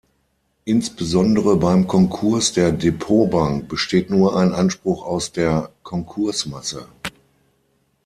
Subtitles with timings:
[0.65, 6.87] Insbesondere beim Konkurs der Depotbank besteht nur ein Anspruch aus der Konkursmasse.